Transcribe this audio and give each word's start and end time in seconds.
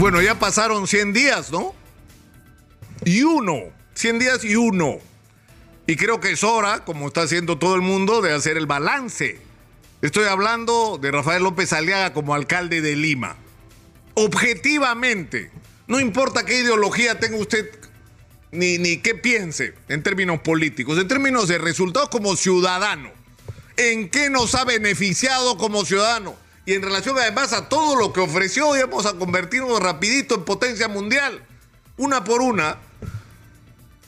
Bueno, 0.00 0.22
ya 0.22 0.38
pasaron 0.38 0.86
100 0.86 1.12
días, 1.12 1.50
¿no? 1.50 1.74
Y 3.04 3.24
uno, 3.24 3.64
100 3.94 4.20
días 4.20 4.44
y 4.44 4.54
uno. 4.54 4.98
Y 5.88 5.96
creo 5.96 6.20
que 6.20 6.30
es 6.30 6.44
hora, 6.44 6.84
como 6.84 7.08
está 7.08 7.22
haciendo 7.22 7.58
todo 7.58 7.74
el 7.74 7.80
mundo, 7.80 8.22
de 8.22 8.32
hacer 8.32 8.56
el 8.56 8.66
balance. 8.66 9.40
Estoy 10.00 10.26
hablando 10.26 10.98
de 11.02 11.10
Rafael 11.10 11.42
López 11.42 11.72
Aliaga 11.72 12.12
como 12.12 12.36
alcalde 12.36 12.80
de 12.80 12.94
Lima. 12.94 13.38
Objetivamente, 14.14 15.50
no 15.88 15.98
importa 15.98 16.46
qué 16.46 16.60
ideología 16.60 17.18
tenga 17.18 17.36
usted 17.36 17.68
ni, 18.52 18.78
ni 18.78 18.98
qué 18.98 19.16
piense 19.16 19.74
en 19.88 20.04
términos 20.04 20.42
políticos, 20.42 20.96
en 20.96 21.08
términos 21.08 21.48
de 21.48 21.58
resultados 21.58 22.08
como 22.08 22.36
ciudadano. 22.36 23.10
¿En 23.76 24.08
qué 24.10 24.30
nos 24.30 24.54
ha 24.54 24.64
beneficiado 24.64 25.58
como 25.58 25.84
ciudadano? 25.84 26.36
Y 26.68 26.74
en 26.74 26.82
relación 26.82 27.18
además 27.18 27.54
a 27.54 27.66
todo 27.70 27.96
lo 27.96 28.12
que 28.12 28.20
ofreció, 28.20 28.76
íbamos 28.76 29.06
a 29.06 29.14
convertirnos 29.14 29.80
rapidito 29.80 30.34
en 30.34 30.44
potencia 30.44 30.86
mundial. 30.86 31.42
Una 31.96 32.24
por 32.24 32.42
una, 32.42 32.76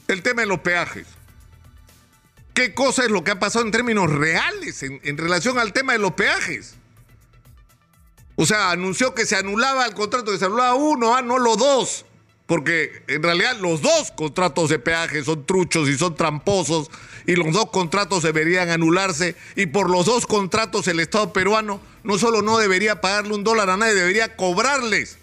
el 0.09 0.23
tema 0.23 0.43
de 0.43 0.47
los 0.47 0.61
peajes. 0.61 1.07
¿Qué 2.53 2.75
cosa 2.75 3.05
es 3.05 3.11
lo 3.11 3.25
que 3.25 3.31
ha 3.31 3.39
pasado 3.39 3.65
en 3.65 3.71
términos 3.71 4.13
reales 4.13 4.83
en, 4.83 5.17
relación 5.17 5.59
al 5.59 5.73
tema 5.73 5.95
de 5.95 6.01
los 6.01 6.13
peajes? 6.13 6.75
O 8.37 8.45
sea, 8.45 8.73
anunció 8.73 9.15
que 9.15 9.25
se 9.25 9.37
anulaba 9.37 9.87
el 9.87 9.95
contrato, 9.95 10.31
que 10.31 10.37
se 10.37 10.45
anulaba 10.45 10.75
uno, 10.75 11.17
ah, 11.17 11.23
no 11.23 11.39
los 11.39 11.57
dos. 11.57 12.05
Porque 12.51 13.05
en 13.07 13.23
realidad 13.23 13.59
los 13.61 13.81
dos 13.81 14.11
contratos 14.11 14.71
de 14.71 14.81
peaje 14.81 15.23
son 15.23 15.47
truchos 15.47 15.89
y 15.89 15.97
son 15.97 16.17
tramposos 16.17 16.91
y 17.25 17.37
los 17.37 17.53
dos 17.53 17.71
contratos 17.71 18.25
deberían 18.25 18.71
anularse 18.71 19.37
y 19.55 19.67
por 19.67 19.89
los 19.89 20.07
dos 20.07 20.27
contratos 20.27 20.89
el 20.89 20.99
Estado 20.99 21.33
peruano 21.33 21.81
no 22.03 22.19
solo 22.19 22.43
no 22.43 22.59
debería 22.59 23.01
pagarle 23.01 23.37
un 23.37 23.45
dólar 23.45 23.71
a 23.71 23.77
nadie, 23.77 23.95
debería 23.95 24.35
cobrarles 24.35 25.19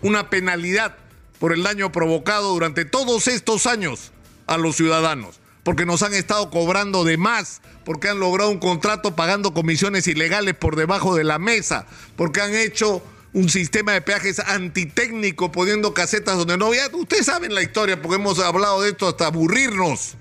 una 0.00 0.30
penalidad 0.30 0.96
por 1.38 1.52
el 1.52 1.64
daño 1.64 1.92
provocado 1.92 2.54
durante 2.54 2.86
todos 2.86 3.28
estos 3.28 3.66
años 3.66 4.12
a 4.46 4.56
los 4.56 4.76
ciudadanos, 4.76 5.38
porque 5.64 5.84
nos 5.84 6.02
han 6.02 6.14
estado 6.14 6.48
cobrando 6.48 7.04
de 7.04 7.18
más, 7.18 7.60
porque 7.84 8.08
han 8.08 8.20
logrado 8.20 8.48
un 8.48 8.58
contrato 8.58 9.14
pagando 9.14 9.52
comisiones 9.52 10.06
ilegales 10.06 10.54
por 10.54 10.76
debajo 10.76 11.14
de 11.14 11.24
la 11.24 11.38
mesa, 11.38 11.86
porque 12.16 12.40
han 12.40 12.54
hecho 12.54 13.02
un 13.32 13.48
sistema 13.48 13.92
de 13.92 14.00
peajes 14.00 14.40
antitécnico 14.40 15.52
poniendo 15.52 15.94
casetas 15.94 16.36
donde 16.36 16.56
no 16.56 16.66
había. 16.66 16.88
Ustedes 16.92 17.26
saben 17.26 17.54
la 17.54 17.62
historia 17.62 18.00
porque 18.00 18.16
hemos 18.16 18.38
hablado 18.40 18.82
de 18.82 18.90
esto 18.90 19.08
hasta 19.08 19.26
aburrirnos. 19.26 20.16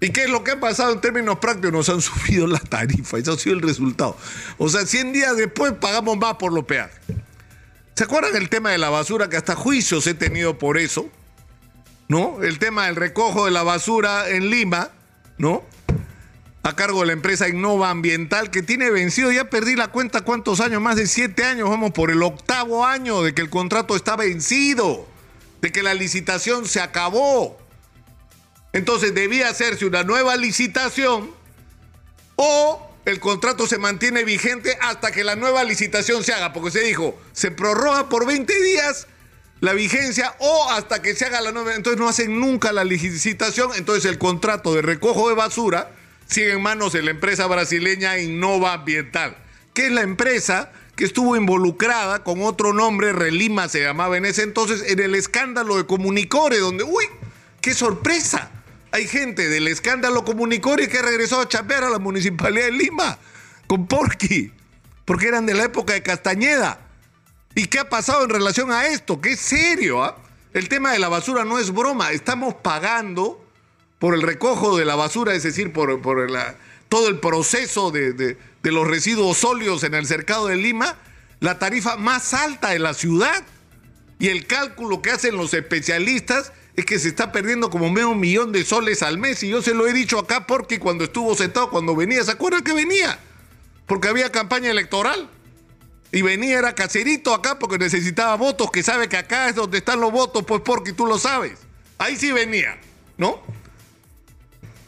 ¿Y 0.00 0.10
qué 0.10 0.24
es 0.24 0.30
lo 0.30 0.44
que 0.44 0.52
ha 0.52 0.60
pasado 0.60 0.92
en 0.92 1.00
términos 1.00 1.38
prácticos? 1.38 1.72
Nos 1.72 1.88
han 1.88 2.00
subido 2.00 2.46
la 2.46 2.60
tarifa, 2.60 3.18
eso 3.18 3.32
ha 3.32 3.38
sido 3.38 3.56
el 3.56 3.62
resultado. 3.62 4.16
O 4.58 4.68
sea, 4.68 4.86
100 4.86 5.12
días 5.12 5.36
después 5.36 5.72
pagamos 5.72 6.16
más 6.18 6.34
por 6.34 6.52
los 6.52 6.64
peajes. 6.64 6.98
¿Se 7.94 8.04
acuerdan 8.04 8.36
el 8.36 8.48
tema 8.48 8.70
de 8.70 8.78
la 8.78 8.90
basura 8.90 9.28
que 9.28 9.36
hasta 9.36 9.56
juicios 9.56 10.06
he 10.06 10.14
tenido 10.14 10.56
por 10.56 10.78
eso? 10.78 11.10
¿No? 12.06 12.42
El 12.42 12.58
tema 12.58 12.86
del 12.86 12.96
recojo 12.96 13.46
de 13.46 13.50
la 13.50 13.64
basura 13.64 14.30
en 14.30 14.50
Lima, 14.50 14.90
¿no? 15.36 15.64
A 16.68 16.76
cargo 16.76 17.00
de 17.00 17.06
la 17.06 17.12
empresa 17.14 17.48
Innova 17.48 17.88
Ambiental 17.88 18.50
que 18.50 18.62
tiene 18.62 18.90
vencido, 18.90 19.32
ya 19.32 19.48
perdí 19.48 19.74
la 19.74 19.88
cuenta 19.88 20.20
cuántos 20.20 20.60
años, 20.60 20.82
más 20.82 20.96
de 20.96 21.06
siete 21.06 21.42
años, 21.42 21.70
vamos 21.70 21.92
por 21.92 22.10
el 22.10 22.22
octavo 22.22 22.84
año 22.84 23.22
de 23.22 23.32
que 23.32 23.40
el 23.40 23.48
contrato 23.48 23.96
está 23.96 24.16
vencido, 24.16 25.08
de 25.62 25.72
que 25.72 25.82
la 25.82 25.94
licitación 25.94 26.66
se 26.66 26.82
acabó. 26.82 27.56
Entonces 28.74 29.14
debía 29.14 29.48
hacerse 29.48 29.86
una 29.86 30.02
nueva 30.02 30.36
licitación 30.36 31.30
o 32.36 32.86
el 33.06 33.18
contrato 33.18 33.66
se 33.66 33.78
mantiene 33.78 34.24
vigente 34.24 34.76
hasta 34.82 35.10
que 35.10 35.24
la 35.24 35.36
nueva 35.36 35.64
licitación 35.64 36.22
se 36.22 36.34
haga, 36.34 36.52
porque 36.52 36.70
se 36.70 36.80
dijo, 36.80 37.18
se 37.32 37.50
prorroga 37.50 38.10
por 38.10 38.26
20 38.26 38.62
días 38.62 39.06
la 39.60 39.72
vigencia 39.72 40.34
o 40.38 40.70
hasta 40.72 41.00
que 41.00 41.14
se 41.14 41.24
haga 41.24 41.40
la 41.40 41.50
nueva, 41.50 41.74
entonces 41.74 41.98
no 41.98 42.10
hacen 42.10 42.38
nunca 42.38 42.72
la 42.74 42.84
licitación, 42.84 43.70
entonces 43.74 44.04
el 44.04 44.18
contrato 44.18 44.74
de 44.74 44.82
recojo 44.82 45.30
de 45.30 45.34
basura 45.34 45.92
sigue 46.28 46.52
en 46.52 46.62
manos 46.62 46.92
de 46.92 47.02
la 47.02 47.10
empresa 47.10 47.46
brasileña 47.46 48.18
Innova 48.18 48.74
Ambiental, 48.74 49.36
que 49.74 49.86
es 49.86 49.92
la 49.92 50.02
empresa 50.02 50.70
que 50.94 51.04
estuvo 51.04 51.36
involucrada 51.36 52.24
con 52.24 52.42
otro 52.42 52.72
nombre, 52.72 53.12
Relima 53.12 53.68
se 53.68 53.82
llamaba 53.82 54.16
en 54.16 54.26
ese 54.26 54.42
entonces, 54.42 54.84
en 54.90 55.00
el 55.00 55.14
escándalo 55.14 55.76
de 55.76 55.86
Comunicore, 55.86 56.58
donde, 56.58 56.84
uy, 56.84 57.04
qué 57.60 57.74
sorpresa 57.74 58.50
hay 58.90 59.06
gente 59.06 59.48
del 59.48 59.68
escándalo 59.68 60.24
Comunicori 60.24 60.88
que 60.88 61.02
regresó 61.02 61.40
a 61.40 61.48
chapear 61.48 61.84
a 61.84 61.90
la 61.90 61.98
municipalidad 61.98 62.66
de 62.66 62.72
Lima 62.72 63.18
con 63.66 63.86
Porqui, 63.86 64.52
porque 65.04 65.28
eran 65.28 65.46
de 65.46 65.54
la 65.54 65.64
época 65.64 65.92
de 65.92 66.02
Castañeda. 66.02 66.80
¿Y 67.54 67.66
qué 67.66 67.80
ha 67.80 67.88
pasado 67.88 68.24
en 68.24 68.30
relación 68.30 68.70
a 68.70 68.86
esto? 68.86 69.20
¿Qué 69.20 69.32
es 69.32 69.40
serio? 69.40 70.02
¿ah? 70.02 70.16
El 70.52 70.68
tema 70.68 70.92
de 70.92 70.98
la 70.98 71.08
basura 71.08 71.44
no 71.44 71.58
es 71.58 71.72
broma. 71.72 72.12
Estamos 72.12 72.54
pagando 72.54 73.44
por 73.98 74.14
el 74.14 74.22
recojo 74.22 74.76
de 74.76 74.84
la 74.84 74.94
basura, 74.94 75.34
es 75.34 75.42
decir, 75.42 75.72
por, 75.72 76.00
todo 76.88 77.08
el 77.08 77.18
proceso 77.18 77.90
de, 77.90 78.12
de 78.12 78.72
los 78.72 78.86
residuos 78.86 79.38
sólidos 79.38 79.82
en 79.84 79.94
el 79.94 80.06
cercado 80.06 80.46
de 80.46 80.56
Lima, 80.56 80.96
la 81.40 81.58
tarifa 81.58 81.96
más 81.96 82.34
alta 82.34 82.70
de 82.70 82.78
la 82.78 82.94
ciudad. 82.94 83.44
Y 84.18 84.28
el 84.28 84.46
cálculo 84.46 85.00
que 85.00 85.10
hacen 85.10 85.36
los 85.36 85.54
especialistas 85.54 86.52
es 86.74 86.84
que 86.84 86.98
se 86.98 87.08
está 87.08 87.32
perdiendo 87.32 87.70
como 87.70 87.90
medio 87.90 88.14
millón 88.14 88.52
de 88.52 88.64
soles 88.64 89.02
al 89.02 89.18
mes. 89.18 89.42
Y 89.42 89.48
yo 89.48 89.62
se 89.62 89.74
lo 89.74 89.86
he 89.86 89.92
dicho 89.92 90.18
acá 90.18 90.46
porque 90.46 90.78
cuando 90.78 91.04
estuvo 91.04 91.34
sentado, 91.34 91.70
cuando 91.70 91.94
venía, 91.94 92.22
¿se 92.24 92.32
acuerdan 92.32 92.62
que 92.62 92.72
venía? 92.72 93.18
Porque 93.86 94.08
había 94.08 94.30
campaña 94.30 94.70
electoral. 94.70 95.28
Y 96.10 96.22
venía, 96.22 96.58
era 96.58 96.74
caserito 96.74 97.34
acá 97.34 97.58
porque 97.58 97.78
necesitaba 97.78 98.34
votos, 98.36 98.70
que 98.70 98.82
sabe 98.82 99.08
que 99.08 99.16
acá 99.16 99.48
es 99.48 99.56
donde 99.56 99.78
están 99.78 100.00
los 100.00 100.10
votos, 100.10 100.44
pues 100.46 100.62
porque 100.64 100.92
tú 100.92 101.06
lo 101.06 101.18
sabes. 101.18 101.58
Ahí 101.98 102.16
sí 102.16 102.32
venía, 102.32 102.78
¿no? 103.16 103.42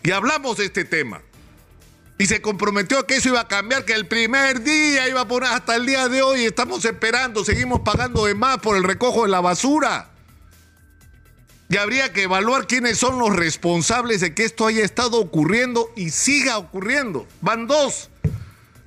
Y 0.02 0.10
hablamos 0.10 0.56
de 0.56 0.66
este 0.66 0.84
tema. 0.84 1.22
Y 2.18 2.26
se 2.26 2.42
comprometió 2.42 3.06
que 3.06 3.16
eso 3.16 3.30
iba 3.30 3.40
a 3.40 3.48
cambiar, 3.48 3.84
que 3.84 3.94
el 3.94 4.06
primer 4.06 4.62
día 4.62 5.08
iba 5.08 5.22
a 5.22 5.28
poner 5.28 5.50
hasta 5.50 5.76
el 5.76 5.86
día 5.86 6.08
de 6.08 6.20
hoy. 6.20 6.44
Estamos 6.44 6.84
esperando, 6.84 7.44
seguimos 7.44 7.80
pagando 7.80 8.26
de 8.26 8.34
más 8.34 8.58
por 8.58 8.76
el 8.76 8.84
recojo 8.84 9.22
de 9.22 9.30
la 9.30 9.40
basura. 9.40 10.10
Y 11.70 11.76
habría 11.76 12.12
que 12.12 12.24
evaluar 12.24 12.66
quiénes 12.66 12.98
son 12.98 13.18
los 13.18 13.34
responsables 13.34 14.20
de 14.20 14.34
que 14.34 14.44
esto 14.44 14.66
haya 14.66 14.84
estado 14.84 15.18
ocurriendo 15.18 15.90
y 15.96 16.10
siga 16.10 16.58
ocurriendo. 16.58 17.26
Van 17.40 17.66
dos. 17.66 18.10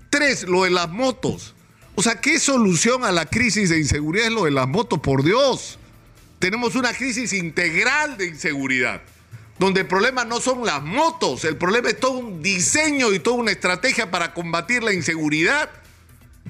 Tres, 0.10 0.44
lo 0.44 0.64
de 0.64 0.70
las 0.70 0.90
motos. 0.90 1.56
O 1.96 2.04
sea, 2.04 2.20
¿qué 2.20 2.40
solución 2.40 3.04
a 3.06 3.12
la 3.12 3.26
crisis 3.26 3.70
de 3.70 3.80
inseguridad 3.80 4.28
es 4.28 4.34
lo 4.34 4.44
de 4.44 4.52
las 4.52 4.68
motos? 4.68 5.00
Por 5.00 5.24
Dios. 5.24 5.80
Tenemos 6.40 6.76
una 6.76 6.94
crisis 6.94 7.32
integral 7.34 8.18
de 8.18 8.28
inseguridad, 8.28 9.02
donde 9.64 9.82
el 9.82 9.88
problema 9.88 10.26
no 10.26 10.42
son 10.42 10.66
las 10.66 10.84
motos, 10.84 11.46
el 11.46 11.56
problema 11.56 11.88
es 11.88 11.98
todo 11.98 12.18
un 12.18 12.44
diseño 12.44 13.14
y 13.14 13.20
toda 13.20 13.38
una 13.38 13.52
estrategia 13.52 14.12
para 14.12 14.34
combatir 14.34 14.84
la 14.84 14.92
inseguridad 14.92 15.70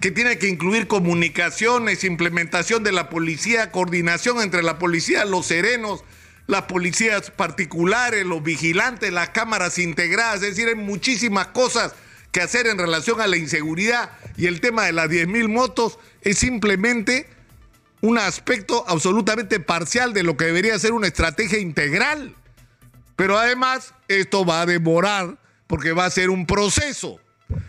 que 0.02 0.10
tiene 0.10 0.40
que 0.40 0.48
incluir 0.48 0.88
comunicaciones, 0.88 2.04
implementación 2.04 2.84
de 2.84 2.92
la 2.92 3.10
policía, 3.10 3.72
coordinación 3.72 4.42
entre 4.42 4.64
la 4.64 4.80
policía, 4.80 5.26
los 5.26 5.46
serenos, 5.46 6.04
las 6.48 6.64
policías 6.64 7.30
particulares, 7.30 8.26
los 8.26 8.42
vigilantes, 8.42 9.14
las 9.14 9.30
cámaras 9.30 9.78
integradas, 9.78 10.42
es 10.42 10.56
decir, 10.56 10.68
hay 10.68 10.76
muchísimas 10.76 11.48
cosas 11.48 11.94
que 12.32 12.42
hacer 12.42 12.66
en 12.66 12.80
relación 12.80 13.22
a 13.22 13.28
la 13.28 13.38
inseguridad 13.38 14.10
y 14.38 14.48
el 14.48 14.60
tema 14.60 14.86
de 14.86 14.94
las 14.94 15.08
10.000 15.08 15.50
motos 15.50 16.00
es 16.22 16.40
simplemente 16.40 17.28
un 18.02 18.18
aspecto 18.18 18.84
absolutamente 18.88 19.60
parcial 19.60 20.14
de 20.14 20.24
lo 20.24 20.36
que 20.36 20.46
debería 20.46 20.80
ser 20.80 20.94
una 20.94 21.06
estrategia 21.06 21.60
integral. 21.60 22.36
Pero 23.16 23.38
además 23.38 23.94
esto 24.08 24.46
va 24.46 24.62
a 24.62 24.66
demorar 24.66 25.38
porque 25.68 25.92
va 25.92 26.06
a 26.06 26.10
ser 26.10 26.30
un 26.30 26.46
proceso. 26.46 27.20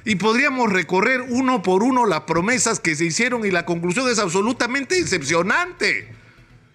Y 0.05 0.17
podríamos 0.17 0.73
recorrer 0.73 1.21
uno 1.23 1.63
por 1.63 1.83
uno 1.83 2.07
las 2.07 2.23
promesas 2.23 2.81
que 2.81 2.97
se 2.97 3.05
hicieron 3.05 3.45
y 3.45 3.51
la 3.51 3.67
conclusión 3.67 4.09
es 4.09 4.19
absolutamente 4.19 4.95
decepcionante. 4.95 6.15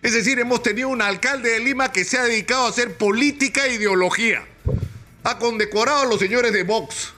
Es 0.02 0.14
decir, 0.14 0.40
hemos 0.40 0.64
tenido 0.64 0.90
un 0.90 1.02
alcalde 1.02 1.52
de 1.52 1.60
Lima 1.60 1.92
que 1.92 2.06
se 2.06 2.18
ha 2.18 2.24
dedicado 2.24 2.66
a 2.66 2.70
hacer 2.70 2.98
política 2.98 3.66
e 3.66 3.76
ideología. 3.76 4.46
Ha 5.24 5.38
condecorado 5.38 6.02
a 6.02 6.06
los 6.06 6.20
señores 6.20 6.54
de 6.54 6.64
Vox. 6.64 7.14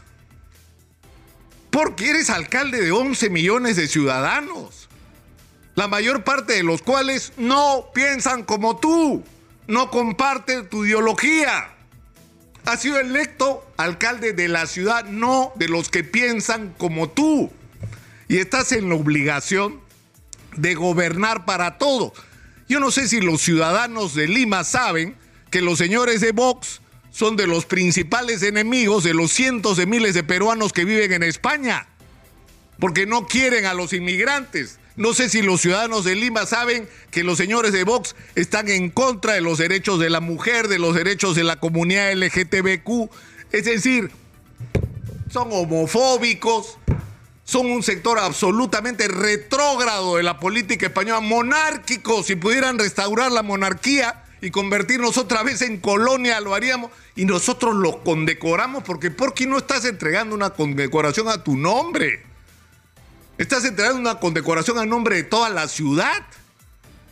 Porque 1.70 2.10
eres 2.10 2.30
alcalde 2.30 2.82
de 2.82 2.92
11 2.92 3.30
millones 3.30 3.76
de 3.76 3.88
ciudadanos. 3.88 4.90
La 5.76 5.88
mayor 5.88 6.24
parte 6.24 6.54
de 6.54 6.64
los 6.64 6.82
cuales 6.82 7.34
no 7.38 7.92
piensan 7.94 8.44
como 8.44 8.78
tú. 8.78 9.24
No 9.68 9.90
comparten 9.90 10.68
tu 10.70 10.86
ideología. 10.86 11.70
Has 12.66 12.82
sido 12.82 13.00
electo 13.00 13.66
alcalde 13.78 14.34
de 14.34 14.48
la 14.48 14.68
ciudad, 14.68 15.06
no 15.06 15.52
de 15.56 15.68
los 15.68 15.90
que 15.90 16.04
piensan 16.04 16.74
como 16.78 17.10
tú. 17.10 17.52
Y 18.28 18.38
estás 18.38 18.72
en 18.72 18.90
la 18.90 18.96
obligación 18.96 19.82
de 20.56 20.76
gobernar 20.76 21.46
para 21.46 21.78
todos. 21.78 22.14
Yo 22.68 22.80
no 22.80 22.92
sé 22.92 23.08
si 23.08 23.20
los 23.20 23.42
ciudadanos 23.42 24.16
de 24.16 24.28
Lima 24.28 24.64
saben 24.64 25.16
que 25.50 25.62
los 25.62 25.78
señores 25.78 26.22
de 26.22 26.32
Vox 26.32 26.82
son 27.12 27.36
de 27.36 27.46
los 27.46 27.66
principales 27.66 28.42
enemigos 28.44 29.04
de 29.04 29.14
los 29.14 29.32
cientos 29.32 29.78
de 29.78 29.86
miles 29.86 30.14
de 30.14 30.24
peruanos 30.24 30.72
que 30.72 30.86
viven 30.86 31.12
en 31.12 31.24
España, 31.24 31.88
porque 32.80 33.06
no 33.06 33.28
quieren 33.28 33.66
a 33.66 33.74
los 33.74 33.92
inmigrantes, 33.92 34.80
No 35.02 35.16
sé 35.16 35.30
si 35.30 35.42
los 35.42 35.62
ciudadanos 35.62 36.04
de 36.04 36.14
Lima 36.14 36.46
saben 36.46 36.88
que 37.10 37.24
los 37.24 37.40
señores 37.40 37.74
de 37.74 37.84
Vox 37.84 38.16
están 38.36 38.70
en 38.70 38.92
contra 38.92 39.34
de 39.34 39.42
los 39.42 39.58
derechos 39.58 39.98
de 39.98 40.12
la 40.12 40.20
mujer, 40.20 40.68
de 40.68 40.78
los 40.78 40.94
derechos 40.94 41.36
de 41.36 41.44
la 41.44 41.60
comunidad 41.60 42.14
LGTBQ. 42.14 43.10
Es 43.52 43.66
decir, 43.66 44.12
son 45.32 45.48
homofóbicos, 45.52 46.78
son 47.44 47.72
un 47.72 47.82
sector 47.82 48.20
absolutamente 48.20 49.08
retrógrado 49.08 50.18
de 50.18 50.24
la 50.24 50.40
política 50.40 50.86
española, 50.86 51.20
monárquico. 51.20 52.22
Si 52.22 52.36
pudieran 52.36 52.78
restaurar 52.78 53.32
la 53.32 53.42
monarquía 53.42 54.26
y 54.40 54.52
convertirnos 54.52 55.18
otra 55.18 55.42
vez 55.42 55.64
en 55.64 55.80
colonia, 55.80 56.40
lo 56.42 56.54
haríamos. 56.54 56.92
Y 57.16 57.26
nosotros 57.26 57.74
los 57.74 57.96
condecoramos 58.06 58.84
porque 58.84 59.10
¿por 59.10 59.34
qué 59.34 59.48
no 59.48 59.58
estás 59.58 59.84
entregando 59.84 60.36
una 60.36 60.52
condecoración 60.52 61.28
a 61.28 61.44
tu 61.44 61.58
nombre? 61.58 62.31
Estás 63.42 63.66
entregando 63.66 64.00
una 64.00 64.20
condecoración 64.20 64.78
a 64.78 64.86
nombre 64.86 65.16
de 65.16 65.24
toda 65.24 65.50
la 65.50 65.68
ciudad. 65.68 66.28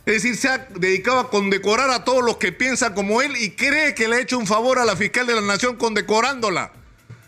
Es 0.06 0.22
decir, 0.22 0.36
se 0.36 0.48
ha 0.48 0.58
dedicado 0.58 1.18
a 1.18 1.28
condecorar 1.28 1.90
a 1.90 2.04
todos 2.04 2.24
los 2.24 2.36
que 2.36 2.52
piensan 2.52 2.94
como 2.94 3.20
él 3.20 3.36
y 3.36 3.50
cree 3.50 3.96
que 3.96 4.06
le 4.06 4.14
ha 4.14 4.20
hecho 4.20 4.38
un 4.38 4.46
favor 4.46 4.78
a 4.78 4.84
la 4.84 4.94
fiscal 4.94 5.26
de 5.26 5.34
la 5.34 5.40
nación 5.40 5.74
condecorándola. 5.74 6.70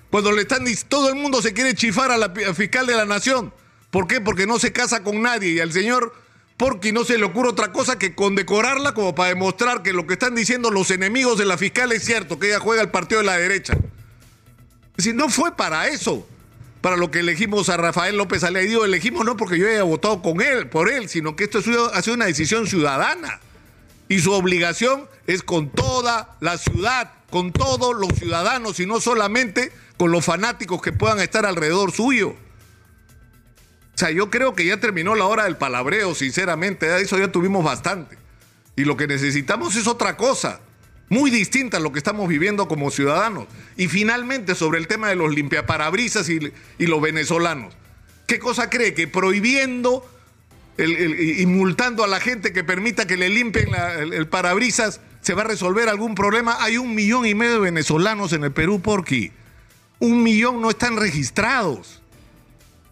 Cuando 0.09 0.31
le 0.31 0.43
están 0.43 0.67
todo 0.89 1.09
el 1.09 1.17
mundo 1.17 1.43
se 1.43 1.53
quiere 1.53 1.75
chifar 1.75 2.13
a 2.13 2.17
la 2.17 2.31
fiscal 2.55 2.87
de 2.87 2.95
la 2.95 3.05
nación. 3.05 3.53
¿Por 3.91 4.07
qué? 4.07 4.21
Porque 4.21 4.47
no 4.47 4.61
se 4.61 4.73
casa 4.73 5.03
con 5.03 5.21
nadie 5.21 5.51
y 5.51 5.59
al 5.59 5.73
señor 5.73 6.15
Porky 6.57 6.93
no 6.93 7.03
se 7.03 7.19
le 7.19 7.25
ocurre 7.25 7.49
otra 7.49 7.73
cosa 7.73 7.99
que 7.99 8.15
condecorarla 8.15 8.95
como 8.95 9.17
para 9.17 9.31
demostrar 9.31 9.83
que 9.83 9.93
lo 9.93 10.07
que 10.07 10.13
están 10.13 10.37
diciendo 10.37 10.71
los 10.71 10.93
enemigos 10.93 11.39
de 11.39 11.45
la 11.45 11.59
fiscal 11.59 11.91
es 11.91 12.05
cierto, 12.05 12.39
que 12.39 12.51
ella 12.51 12.61
juega 12.61 12.83
el 12.83 12.93
partido 12.93 13.21
de 13.21 13.27
la 13.27 13.37
derecha. 13.37 13.73
Es 13.73 14.99
decir, 14.99 15.17
no 15.17 15.29
fue 15.29 15.57
para 15.57 15.89
eso, 15.89 16.25
para 16.83 16.97
lo 16.97 17.11
que 17.11 17.21
elegimos 17.21 17.69
a 17.69 17.79
Rafael 17.79 18.17
López 18.17 18.45
Alea. 18.45 18.65
Y 18.65 18.67
digo, 18.67 18.85
elegimos 18.85 19.25
no 19.25 19.37
porque 19.37 19.59
yo 19.59 19.69
haya 19.69 19.85
votado 19.85 20.21
con 20.21 20.43
él, 20.43 20.69
por 20.69 20.91
él, 20.91 21.09
sino 21.09 21.37
que 21.37 21.45
esto 21.45 21.61
ha 21.95 22.03
sido 22.03 22.15
una 22.15 22.27
decisión 22.27 22.67
ciudadana. 22.67 23.41
Y 24.09 24.19
su 24.19 24.33
obligación 24.33 25.09
es 25.27 25.43
con 25.43 25.71
toda 25.71 26.37
la 26.41 26.59
ciudad, 26.59 27.13
con 27.31 27.53
todos 27.53 27.97
los 27.97 28.19
ciudadanos 28.19 28.81
y 28.81 28.87
no 28.87 29.01
solamente 29.01 29.73
con 29.97 30.11
los 30.11 30.25
fanáticos 30.25 30.83
que 30.83 30.93
puedan 30.93 31.21
estar 31.21 31.47
alrededor 31.47 31.93
suyo. 31.93 32.31
O 33.95 33.99
sea, 33.99 34.11
yo 34.11 34.29
creo 34.29 34.55
que 34.55 34.67
ya 34.67 34.81
terminó 34.81 35.15
la 35.15 35.27
hora 35.27 35.45
del 35.45 35.57
palabreo, 35.57 36.17
sinceramente, 36.17 36.87
de 36.89 37.01
eso 37.01 37.17
ya 37.17 37.31
tuvimos 37.31 37.65
bastante. 37.65 38.19
Y 38.75 38.85
lo 38.85 38.97
que 38.97 39.07
necesitamos 39.07 39.77
es 39.77 39.87
otra 39.87 40.17
cosa, 40.17 40.61
muy 41.13 41.31
distinta 41.31 41.77
a 41.77 41.81
lo 41.81 41.93
que 41.93 41.99
estamos 41.99 42.27
viviendo 42.27 42.67
como 42.67 42.91
ciudadanos. 42.91 43.47
Y 43.77 43.89
finalmente, 43.89 44.55
sobre 44.55 44.79
el 44.79 44.87
tema 44.87 45.09
de 45.11 45.15
los 45.15 45.35
limpiaparabrisas 45.35 46.29
y, 46.31 46.41
y 46.79 46.87
los 46.87 47.03
venezolanos. 47.03 47.75
¿Qué 48.27 48.39
cosa 48.39 48.71
cree? 48.71 48.95
Que 48.95 49.07
prohibiendo 49.07 50.09
y 50.79 51.45
multando 51.45 52.03
a 52.03 52.07
la 52.07 52.19
gente 52.19 52.55
que 52.55 52.65
permita 52.65 53.07
que 53.07 53.19
le 53.19 53.29
limpien 53.29 53.69
el, 54.01 54.27
parabrisas 54.27 55.01
se 55.21 55.35
va 55.35 55.43
a 55.43 55.45
resolver 55.45 55.91
algún 55.91 56.15
problema. 56.15 56.57
Hay 56.61 56.79
un 56.79 56.95
millón 56.95 57.27
y 57.27 57.35
medio 57.35 57.55
de 57.55 57.61
venezolanos 57.61 58.33
en 58.33 58.45
el 58.45 58.53
Perú, 58.53 58.81
porque 58.81 59.33
un 59.99 60.23
millón 60.23 60.63
no 60.63 60.71
están 60.71 60.97
registrados. 60.97 62.01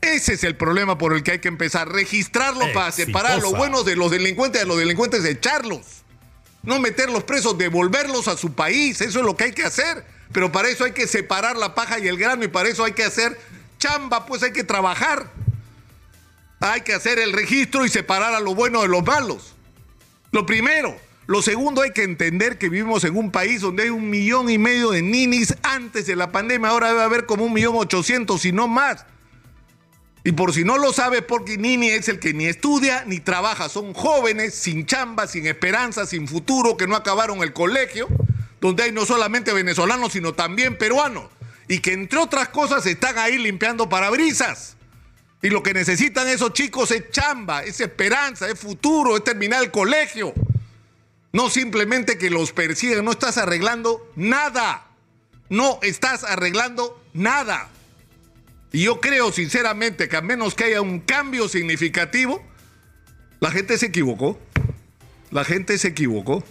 Ese 0.03 0.35
es 0.35 0.45
el 0.45 0.57
problema 0.57 0.99
por 0.99 1.15
el 1.15 1.23
que 1.23 1.33
hay 1.33 1.39
que 1.39 1.49
empezar. 1.49 1.91
Registrarlos 1.91 2.69
para 2.75 2.93
separar 2.93 3.33
a 3.33 3.37
los 3.39 3.57
buenos 3.57 3.87
de 3.87 3.97
los 3.97 4.11
delincuentes, 4.11 4.61
de 4.61 4.69
los 4.69 4.77
delincuentes, 4.77 5.25
echarlos. 5.25 6.05
No 6.63 6.79
meterlos 6.79 7.25
presos, 7.25 7.57
devolverlos 7.57 8.29
a 8.29 8.37
su 8.37 8.53
país. 8.53 9.01
Eso 9.01 9.21
es 9.21 9.25
lo 9.25 9.37
que 9.37 9.45
hay 9.45 9.53
que 9.53 9.65
hacer. 9.65 10.05
Pero 10.33 10.53
para 10.53 10.69
eso 10.69 10.85
hay 10.85 10.93
que 10.93 11.07
separar 11.07 11.57
la 11.57 11.75
paja 11.75 11.99
y 11.99 12.07
el 12.07 12.17
grano 12.17 12.45
y 12.45 12.49
para 12.49 12.69
eso 12.69 12.85
hay 12.85 12.93
que 12.93 13.05
hacer 13.05 13.39
chamba, 13.79 14.27
pues 14.27 14.43
hay 14.43 14.53
que 14.53 14.63
trabajar. 14.63 15.31
Hay 16.61 16.83
que 16.83 16.93
hacer 16.93 17.19
el 17.19 17.33
registro 17.33 17.87
y 17.87 17.89
separar 17.89 18.35
a 18.35 18.41
lo 18.41 18.55
bueno 18.55 18.83
de 18.83 18.89
los 18.89 19.05
malos. 19.05 19.55
Lo 20.31 20.47
primero. 20.47 20.97
Lo 21.27 21.43
segundo, 21.43 21.83
hay 21.83 21.93
que 21.93 22.03
entender 22.03 22.59
que 22.59 22.69
vivimos 22.69 23.05
en 23.05 23.17
un 23.17 23.31
país 23.31 23.61
donde 23.61 23.85
hay 23.85 23.91
un 23.91 24.11
millón 24.11 24.51
y 24.51 24.59
medio 24.59 24.91
de 24.91 25.01
ninis 25.01 25.55
antes 25.63 26.07
de 26.07 26.17
la 26.17 26.33
pandemia, 26.33 26.71
ahora 26.71 26.89
debe 26.89 27.03
haber 27.03 27.25
como 27.25 27.45
un 27.45 27.53
millón 27.53 27.77
ochocientos, 27.77 28.41
si 28.41 28.51
no 28.51 28.67
más. 28.67 29.07
Y 30.23 30.33
por 30.33 30.53
si 30.53 30.65
no 30.65 30.77
lo 30.77 30.93
sabe, 30.93 31.23
porque 31.23 31.57
Nini 31.57 31.89
es 31.89 32.09
el 32.09 32.19
que 32.19 32.35
ni 32.35 32.47
estudia 32.47 33.05
ni 33.07 33.21
trabaja. 33.21 33.69
Son 33.69 33.95
jóvenes 33.95 34.55
sin 34.55 34.85
chamba, 34.85 35.27
sin 35.27 35.47
esperanza, 35.47 36.07
sin 36.07 36.29
futuro, 36.29 36.77
que 36.77 36.87
no 36.87 36.95
acabaron 36.95 37.43
el 37.43 37.55
colegio, 37.55 38.07
donde 38.61 38.83
hay 38.83 38.93
no 38.93 39.07
solamente 39.07 39.53
venezolanos, 39.53 40.13
sino 40.13 40.35
también 40.35 40.77
peruanos. 40.77 41.31
Y 41.69 41.79
que 41.79 41.93
entre 41.93 42.19
otras 42.19 42.49
cosas 42.49 42.85
están 42.85 43.17
ahí 43.19 43.39
limpiando 43.39 43.89
parabrisas. 43.89 44.77
Y 45.43 45.49
lo 45.49 45.63
que 45.63 45.73
necesitan 45.73 46.29
esos 46.29 46.53
chicos 46.53 46.91
es 46.91 47.11
chamba, 47.11 47.63
es 47.63 47.81
esperanza, 47.81 48.49
es 48.49 48.59
futuro, 48.59 49.17
es 49.17 49.25
terminar 49.25 49.63
el 49.63 49.71
colegio. 49.71 50.35
No 51.33 51.49
simplemente 51.49 52.19
que 52.19 52.29
los 52.29 52.53
persigan, 52.53 53.05
no 53.05 53.13
estás 53.13 53.39
arreglando 53.39 54.07
nada. 54.17 54.87
No 55.49 55.79
estás 55.83 56.25
arreglando 56.25 57.03
nada. 57.15 57.71
Y 58.73 58.85
yo 58.85 59.01
creo 59.01 59.33
sinceramente 59.33 60.09
que 60.09 60.17
a 60.17 60.21
menos 60.21 60.55
que 60.55 60.65
haya 60.65 60.81
un 60.81 61.01
cambio 61.01 61.49
significativo, 61.49 62.43
la 63.41 63.51
gente 63.51 63.79
se 63.79 63.87
equivocó. 63.87 64.39
La 65.31 65.45
gente 65.45 65.79
se 65.79 65.89
equivocó 65.89 66.45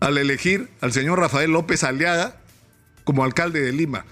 al 0.00 0.18
elegir 0.18 0.68
al 0.80 0.92
señor 0.92 1.18
Rafael 1.18 1.50
López 1.50 1.84
Aliaga 1.84 2.36
como 3.04 3.24
alcalde 3.24 3.60
de 3.60 3.72
Lima. 3.72 4.04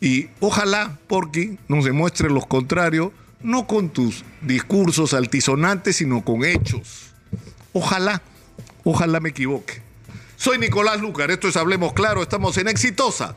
Y 0.00 0.28
ojalá, 0.40 0.98
Porky, 1.06 1.58
nos 1.68 1.84
demuestre 1.84 2.28
lo 2.28 2.40
contrario, 2.40 3.12
no 3.40 3.66
con 3.66 3.90
tus 3.90 4.24
discursos 4.40 5.14
altisonantes, 5.14 5.96
sino 5.96 6.24
con 6.24 6.44
hechos. 6.44 7.12
Ojalá. 7.72 8.22
Ojalá 8.84 9.20
me 9.20 9.28
equivoque. 9.28 9.80
Soy 10.36 10.58
Nicolás 10.58 11.00
Lucar, 11.00 11.30
esto 11.30 11.46
es 11.46 11.56
Hablemos 11.56 11.92
Claro, 11.92 12.20
estamos 12.20 12.58
en 12.58 12.66
Exitosa 12.66 13.36